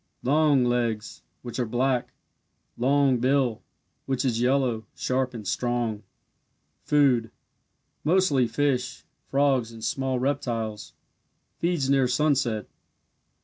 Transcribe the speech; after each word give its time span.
Long 0.23 0.63
legs, 0.65 1.21
which 1.43 1.59
are 1.59 1.65
black. 1.67 2.11
Long 2.75 3.19
bill, 3.19 3.61
which 4.07 4.25
is 4.25 4.41
yellow, 4.41 4.87
sharp, 4.95 5.35
and 5.35 5.47
strong. 5.47 6.01
Food 6.85 7.29
mostly 8.03 8.47
fish, 8.47 9.03
frogs, 9.29 9.71
and 9.71 9.83
small 9.83 10.17
reptiles. 10.17 10.93
Feeds 11.59 11.87
near 11.87 12.07
sunset. 12.07 12.65